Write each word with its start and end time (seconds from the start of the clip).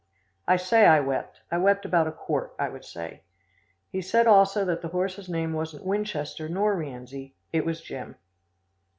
I 0.47 0.55
say 0.57 0.87
I 0.87 0.99
wept. 0.99 1.41
I 1.51 1.59
wept 1.59 1.85
about 1.85 2.07
a 2.07 2.11
quart, 2.11 2.55
I 2.57 2.69
would 2.69 2.83
say. 2.83 3.21
He 3.91 4.01
said 4.01 4.25
also 4.25 4.65
that 4.65 4.81
the 4.81 4.87
horse's 4.87 5.29
name 5.29 5.53
wasn't 5.53 5.85
Winchester 5.85 6.49
nor 6.49 6.75
Rienzi; 6.75 7.35
it 7.53 7.67
was 7.67 7.81
Jim. 7.81 8.15